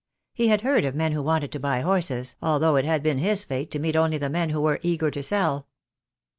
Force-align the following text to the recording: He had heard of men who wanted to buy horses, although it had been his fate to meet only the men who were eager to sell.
He 0.33 0.47
had 0.47 0.61
heard 0.61 0.83
of 0.83 0.95
men 0.95 1.11
who 1.11 1.21
wanted 1.21 1.51
to 1.51 1.59
buy 1.59 1.81
horses, 1.81 2.35
although 2.41 2.75
it 2.75 2.85
had 2.85 3.03
been 3.03 3.19
his 3.19 3.43
fate 3.43 3.69
to 3.69 3.77
meet 3.77 3.95
only 3.95 4.17
the 4.17 4.31
men 4.31 4.49
who 4.49 4.59
were 4.61 4.79
eager 4.81 5.11
to 5.11 5.21
sell. 5.21 5.67